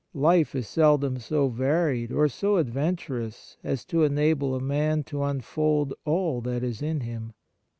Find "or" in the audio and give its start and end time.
2.11-2.27